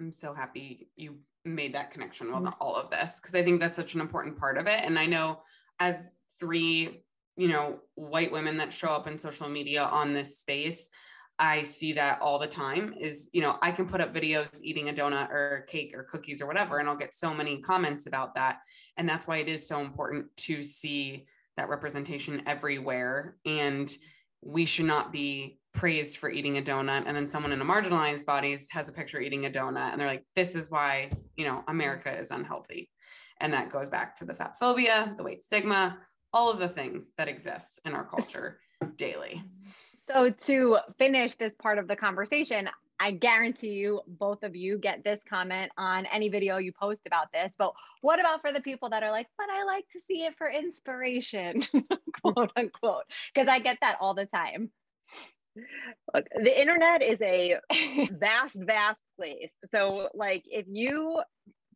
[0.00, 2.62] I'm so happy you made that connection with mm-hmm.
[2.62, 4.80] all of this because I think that's such an important part of it.
[4.82, 5.40] And I know
[5.78, 7.04] as three,
[7.36, 10.88] you know, white women that show up in social media on this space,
[11.38, 14.88] I see that all the time is, you know, I can put up videos eating
[14.88, 18.36] a donut or cake or cookies or whatever, and I'll get so many comments about
[18.36, 18.58] that.
[18.96, 21.26] And that's why it is so important to see
[21.56, 23.36] that representation everywhere.
[23.44, 23.90] And
[24.42, 28.24] we should not be praised for eating a donut and then someone in a marginalized
[28.24, 31.64] bodies has a picture eating a donut and they're like this is why you know
[31.68, 32.88] america is unhealthy
[33.40, 35.98] and that goes back to the fat phobia the weight stigma
[36.32, 38.60] all of the things that exist in our culture
[38.96, 39.42] daily
[40.08, 42.68] so to finish this part of the conversation
[43.00, 47.32] I guarantee you, both of you get this comment on any video you post about
[47.32, 47.50] this.
[47.58, 50.36] But what about for the people that are like, but I like to see it
[50.38, 51.60] for inspiration,
[52.22, 53.02] quote unquote?
[53.34, 54.70] Because I get that all the time.
[56.14, 57.58] Look, the internet is a
[58.12, 59.52] vast, vast place.
[59.70, 61.22] So, like, if you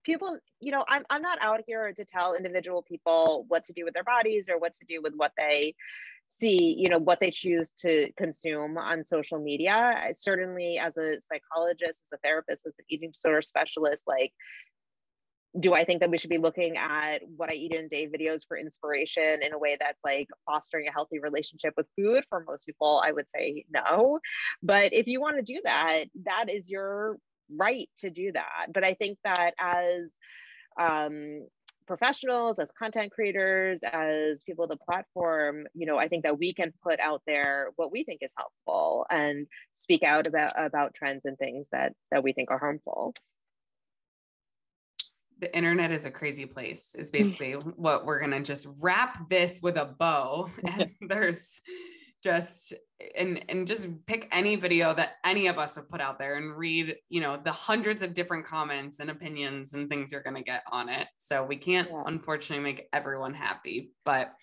[0.04, 3.84] people, you know, I'm I'm not out here to tell individual people what to do
[3.84, 5.74] with their bodies or what to do with what they
[6.28, 9.94] see, you know, what they choose to consume on social media.
[10.02, 14.32] I, certainly, as a psychologist, as a therapist, as an eating disorder specialist, like
[15.58, 18.06] do I think that we should be looking at what I eat in a day
[18.06, 22.24] videos for inspiration in a way that's like fostering a healthy relationship with food?
[22.28, 24.20] For most people, I would say no.
[24.62, 27.16] But if you want to do that, that is your
[27.56, 28.66] right to do that.
[28.72, 30.14] But I think that as
[30.78, 31.46] um,
[31.86, 36.52] professionals, as content creators, as people of the platform, you know, I think that we
[36.52, 41.24] can put out there what we think is helpful and speak out about about trends
[41.24, 43.14] and things that that we think are harmful
[45.40, 47.12] the internet is a crazy place is mm.
[47.12, 50.50] basically what we're going to just wrap this with a bow.
[50.64, 51.60] And there's
[52.22, 52.74] just
[53.16, 56.56] and and just pick any video that any of us would put out there and
[56.56, 60.42] read you know the hundreds of different comments and opinions and things you're going to
[60.42, 61.06] get on it.
[61.18, 62.02] So we can't yeah.
[62.06, 63.92] unfortunately make everyone happy.
[64.04, 64.34] But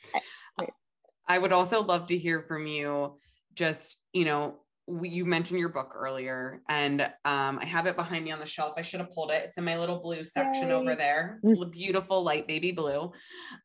[1.28, 3.18] i would also love to hear from you
[3.56, 8.24] just you know we, you mentioned your book earlier, and um, I have it behind
[8.24, 8.74] me on the shelf.
[8.78, 9.43] I should have pulled it.
[9.45, 10.74] It's in my little blue section Yay.
[10.74, 11.39] over there.
[11.43, 13.12] It's a beautiful light baby blue.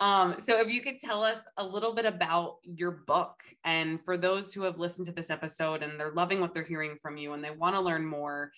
[0.01, 4.17] Um, so, if you could tell us a little bit about your book, and for
[4.17, 7.35] those who have listened to this episode and they're loving what they're hearing from you
[7.35, 8.51] and they want to learn more,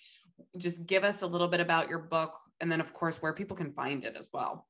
[0.57, 3.57] just give us a little bit about your book, and then, of course, where people
[3.57, 4.67] can find it as well.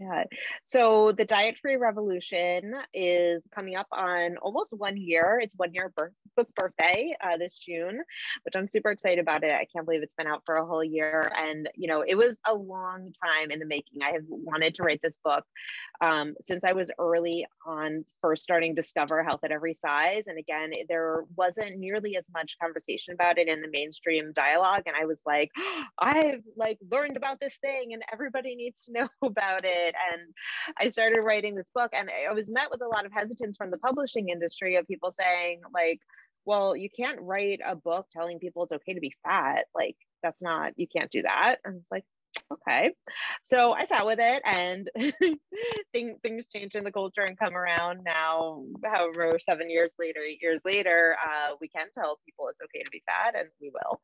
[0.00, 0.24] Yeah.
[0.62, 5.38] So the Diet Free Revolution is coming up on almost one year.
[5.42, 8.00] It's one year birth, book birthday uh, this June,
[8.44, 9.52] which I'm super excited about it.
[9.52, 11.30] I can't believe it's been out for a whole year.
[11.36, 14.00] And, you know, it was a long time in the making.
[14.02, 15.44] I have wanted to write this book
[16.00, 20.28] um, since I was early on first starting Discover Health at Every Size.
[20.28, 24.84] And again, there wasn't nearly as much conversation about it in the mainstream dialogue.
[24.86, 25.50] And I was like,
[25.98, 29.94] I've like learned about this thing and everybody needs to know about it it.
[30.12, 30.22] And
[30.78, 33.70] I started writing this book, and I was met with a lot of hesitance from
[33.70, 36.00] the publishing industry of people saying, like,
[36.44, 39.66] well, you can't write a book telling people it's okay to be fat.
[39.74, 41.56] Like, that's not, you can't do that.
[41.64, 42.04] And it's like,
[42.52, 42.92] okay.
[43.42, 44.88] So I sat with it and
[45.92, 50.40] things, things change in the culture and come around now, however, seven years later, eight
[50.42, 54.00] years later, uh, we can tell people it's okay to be fat and we will.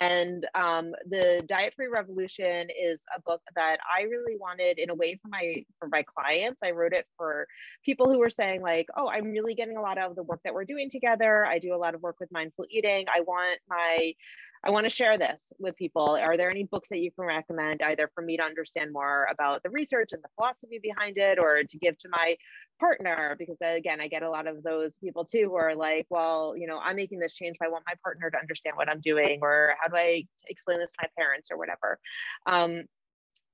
[0.00, 4.94] And um, the Diet Free Revolution is a book that I really wanted in a
[4.94, 6.62] way for my, for my clients.
[6.62, 7.46] I wrote it for
[7.84, 10.40] people who were saying like, oh, I'm really getting a lot out of the work
[10.44, 11.46] that we're doing together.
[11.46, 13.06] I do a lot of work with mindful eating.
[13.12, 14.14] I want my
[14.62, 16.16] I want to share this with people.
[16.16, 19.62] Are there any books that you can recommend, either for me to understand more about
[19.62, 22.36] the research and the philosophy behind it, or to give to my
[22.78, 23.36] partner?
[23.38, 26.54] Because uh, again, I get a lot of those people too who are like, well,
[26.56, 29.00] you know, I'm making this change, but I want my partner to understand what I'm
[29.00, 31.98] doing, or how do I explain this to my parents, or whatever.
[32.46, 32.84] Um,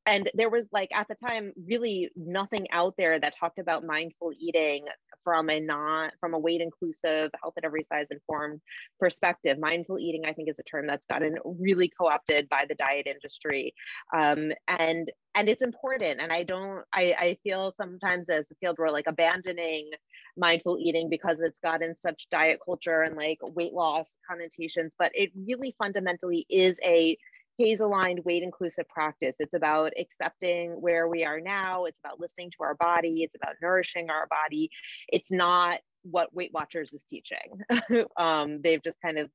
[0.07, 4.32] and there was like at the time really nothing out there that talked about mindful
[4.38, 4.84] eating
[5.24, 8.61] from a not from a weight inclusive health at every size informed
[9.00, 9.59] perspective.
[9.59, 13.74] Mindful eating i think is a term that's gotten really co-opted by the diet industry.
[14.14, 16.20] Um, and and it's important.
[16.20, 19.90] And i don't I, I feel sometimes as a field we're like abandoning
[20.36, 25.30] mindful eating because it's gotten such diet culture and like weight loss connotations but it
[25.46, 27.16] really fundamentally is a
[27.59, 29.36] HAES aligned weight inclusive practice.
[29.40, 31.84] It's about accepting where we are now.
[31.84, 33.22] It's about listening to our body.
[33.22, 34.70] It's about nourishing our body.
[35.09, 37.61] It's not what Weight Watchers is teaching.
[38.16, 39.30] um, they've just kind of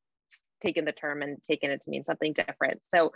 [0.61, 2.81] taken the term and taken it to mean something different.
[2.87, 3.11] So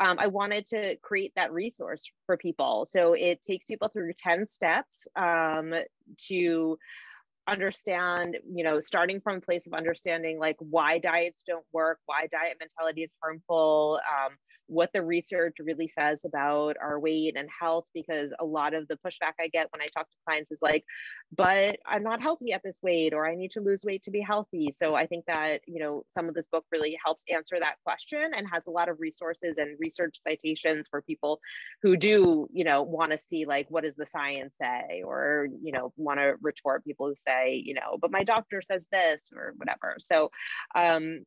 [0.00, 2.86] um, I wanted to create that resource for people.
[2.90, 5.72] So it takes people through 10 steps um,
[6.26, 6.78] to
[7.46, 12.26] understand, you know, starting from a place of understanding like why diets don't work, why
[12.30, 14.36] diet mentality is harmful, um,
[14.68, 18.96] what the research really says about our weight and health because a lot of the
[18.96, 20.84] pushback I get when I talk to clients is like,
[21.34, 24.20] but I'm not healthy at this weight or I need to lose weight to be
[24.20, 24.70] healthy.
[24.70, 28.30] So I think that, you know, some of this book really helps answer that question
[28.36, 31.40] and has a lot of resources and research citations for people
[31.82, 35.72] who do, you know, want to see like what does the science say or, you
[35.72, 39.54] know, want to retort people who say, you know, but my doctor says this or
[39.56, 39.96] whatever.
[39.98, 40.30] So
[40.74, 41.24] um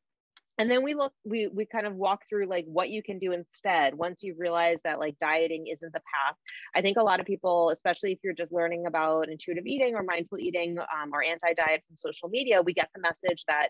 [0.62, 3.32] and then we look we we kind of walk through like what you can do
[3.32, 6.36] instead once you realize that like dieting isn't the path.
[6.76, 10.04] I think a lot of people especially if you're just learning about intuitive eating or
[10.04, 13.70] mindful eating um, or anti-diet from social media we get the message that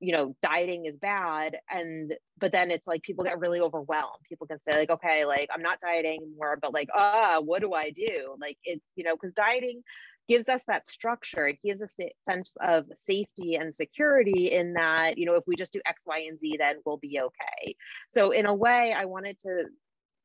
[0.00, 1.56] you know dieting is bad.
[1.70, 4.20] And but then it's like people get really overwhelmed.
[4.28, 7.72] People can say like okay like i'm not dieting anymore but like ah what do
[7.72, 8.36] i do?
[8.38, 9.82] Like it's you know because dieting
[10.28, 11.48] gives us that structure.
[11.48, 15.56] It gives us a sense of safety and security in that, you know, if we
[15.56, 17.74] just do X, Y, and Z, then we'll be okay.
[18.08, 19.64] So in a way, I wanted to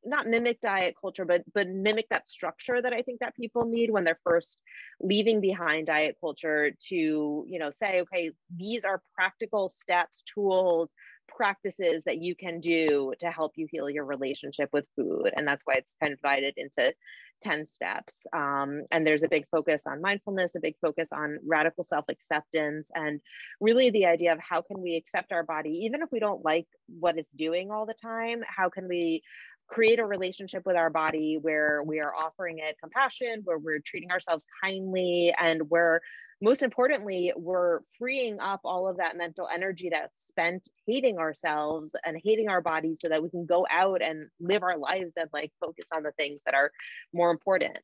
[0.06, 3.90] not mimic diet culture, but but mimic that structure that I think that people need
[3.90, 4.60] when they're first
[5.00, 10.94] leaving behind diet culture to, you know, say, okay, these are practical steps, tools,
[11.28, 15.32] practices that you can do to help you heal your relationship with food.
[15.36, 16.94] And that's why it's kind of divided into
[17.42, 18.26] 10 steps.
[18.34, 22.90] Um, and there's a big focus on mindfulness, a big focus on radical self acceptance,
[22.96, 23.20] and
[23.60, 26.68] really the idea of how can we accept our body, even if we don't like
[26.88, 29.22] what it's doing all the time, how can we
[29.68, 34.12] create a relationship with our body where we are offering it compassion, where we're treating
[34.12, 36.02] ourselves kindly, and where
[36.42, 42.20] most importantly, we're freeing up all of that mental energy that's spent hating ourselves and
[42.22, 45.52] hating our bodies so that we can go out and live our lives and like
[45.62, 46.72] focus on the things that are
[47.14, 47.78] more important.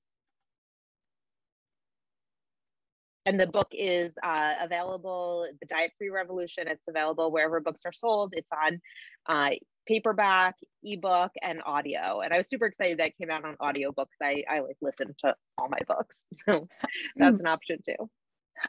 [3.25, 7.93] and the book is uh, available the diet free revolution it's available wherever books are
[7.93, 8.81] sold it's on
[9.27, 9.51] uh,
[9.89, 14.17] paperback ebook and audio and i was super excited that came out on audio books
[14.21, 16.67] i i like listen to all my books so
[17.15, 17.45] that's hmm.
[17.45, 18.09] an option too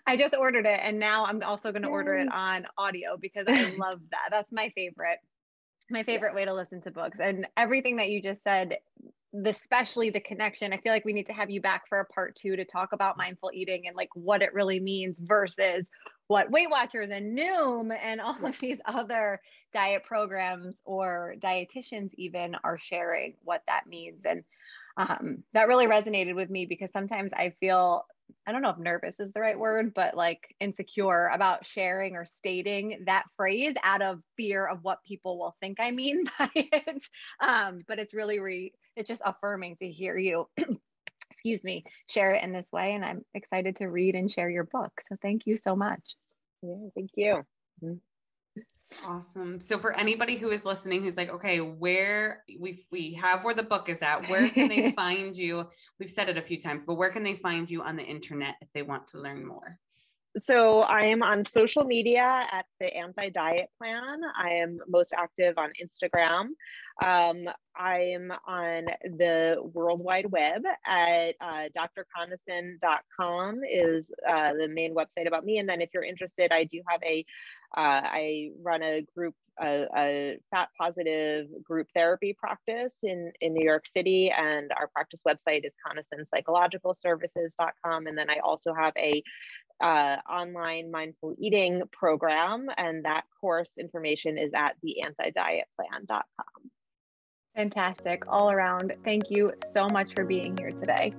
[0.06, 3.46] I just ordered it and now I'm also going to order it on audio because
[3.48, 4.28] I love that.
[4.30, 5.18] That's my favorite.
[5.90, 6.36] My favorite yeah.
[6.36, 7.18] way to listen to books.
[7.20, 8.76] And everything that you just said,
[9.44, 10.72] especially the connection.
[10.72, 12.92] I feel like we need to have you back for a part 2 to talk
[12.92, 15.84] about mindful eating and like what it really means versus
[16.30, 19.40] what Weight Watchers and Noom and all of these other
[19.74, 24.44] diet programs or dietitians even are sharing what that means and
[24.96, 28.04] um, that really resonated with me because sometimes I feel
[28.46, 32.24] I don't know if nervous is the right word, but like insecure about sharing or
[32.24, 37.08] stating that phrase out of fear of what people will think I mean by it.
[37.40, 40.46] Um, but it's really re it's just affirming to hear you
[41.40, 44.64] excuse me share it in this way and i'm excited to read and share your
[44.64, 46.16] book so thank you so much
[46.62, 47.42] yeah thank you
[47.82, 47.94] mm-hmm.
[49.06, 49.60] Awesome.
[49.60, 53.62] So for anybody who is listening who's like, okay, where we we have where the
[53.62, 55.68] book is at, where can they find you?
[56.00, 58.56] We've said it a few times, but where can they find you on the internet
[58.60, 59.78] if they want to learn more?
[60.36, 64.20] So I am on social media at the Anti Diet Plan.
[64.36, 66.48] I am most active on Instagram.
[67.02, 75.26] Um, I'm on the World Wide Web at uh, drconason.com is uh, the main website
[75.26, 75.58] about me.
[75.58, 77.24] And then if you're interested, I do have a
[77.76, 83.64] uh, I run a group, a, a, fat positive group therapy practice in, in New
[83.64, 84.32] York City.
[84.36, 88.08] And our practice website is conasonpsychologicalservices.com.
[88.08, 89.22] And then I also have a
[89.80, 92.66] uh, online mindful eating program.
[92.76, 96.69] And that course information is at theantidietplan.com.
[97.54, 98.24] Fantastic.
[98.28, 98.94] All around.
[99.04, 101.14] Thank you so much for being here today.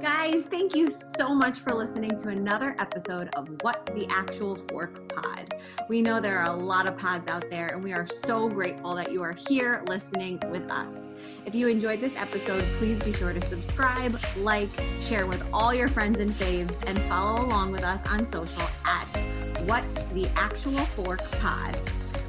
[0.00, 5.08] Guys, thank you so much for listening to another episode of What the Actual Fork
[5.08, 5.54] Pod.
[5.88, 8.94] We know there are a lot of pods out there, and we are so grateful
[8.94, 11.10] that you are here listening with us.
[11.44, 14.68] If you enjoyed this episode, please be sure to subscribe, like,
[15.00, 19.06] share with all your friends and faves, and follow along with us on social at
[19.64, 21.80] What the Actual Fork Pod.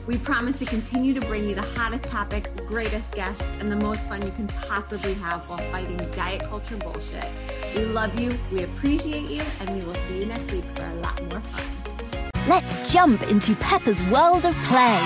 [0.08, 4.08] We promise to continue to bring you the hottest topics, greatest guests, and the most
[4.08, 7.26] fun you can possibly have while fighting diet culture bullshit.
[7.76, 10.94] We love you, we appreciate you, and we will see you next week for a
[11.02, 11.66] lot more fun.
[12.48, 14.98] Let's jump into Peppa's world of play.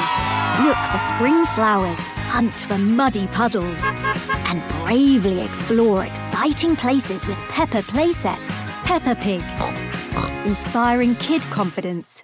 [0.63, 1.97] Look for spring flowers,
[2.29, 8.37] hunt for muddy puddles, and bravely explore exciting places with Peppa playsets.
[8.83, 9.41] Peppa Pig,
[10.45, 12.19] inspiring kid confidence.